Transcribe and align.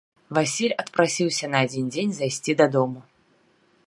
Васіль 0.35 0.71
адпрасіўся 0.83 1.45
на 1.55 1.61
адзін 1.67 1.85
дзень 1.97 2.15
зайсці 2.21 2.51
дадому. 2.63 2.99